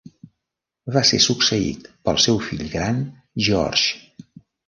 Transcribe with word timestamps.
Va 0.95 1.03
ser 1.09 1.19
succeït 1.25 1.85
pel 2.09 2.17
seu 2.25 2.41
fill 2.47 2.65
gran, 2.77 3.05
George. 3.49 4.27